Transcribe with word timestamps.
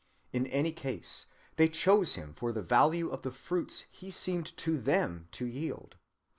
In 0.33 0.47
any 0.47 0.71
case, 0.71 1.27
they 1.57 1.69
chose 1.69 2.15
him 2.15 2.33
for 2.33 2.51
the 2.51 2.63
value 2.63 3.09
of 3.11 3.21
the 3.21 3.29
fruits 3.29 3.81
he 3.91 4.09
seemed 4.09 4.47
to 4.57 4.79
them 4.79 5.27
to 5.33 5.45
yield. 5.45 5.95